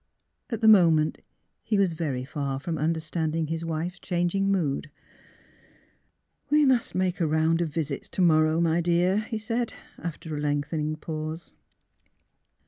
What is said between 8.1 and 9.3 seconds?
to morrow, my dear,"